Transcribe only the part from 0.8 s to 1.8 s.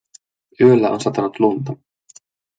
on satanut lunta